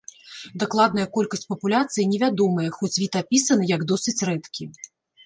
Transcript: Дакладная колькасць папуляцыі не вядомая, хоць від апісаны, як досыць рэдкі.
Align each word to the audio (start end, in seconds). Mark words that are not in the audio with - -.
Дакладная 0.61 1.03
колькасць 1.17 1.43
папуляцыі 1.51 2.05
не 2.13 2.19
вядомая, 2.23 2.65
хоць 2.79 2.91
від 3.03 3.19
апісаны, 3.21 3.69
як 3.75 3.81
досыць 3.93 4.25
рэдкі. 4.31 4.63